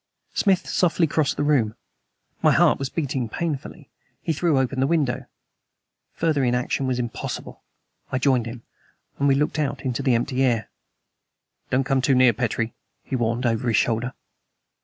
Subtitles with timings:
[0.33, 1.75] Smith softly crossed the room.
[2.41, 3.91] My heart was beating painfully.
[4.19, 5.27] He threw open the window.
[6.15, 7.61] Further inaction was impossible.
[8.11, 8.63] I joined him;
[9.19, 10.71] and we looked out into the empty air.
[11.69, 14.13] "Don't come too near, Petrie!" he warned over his shoulder.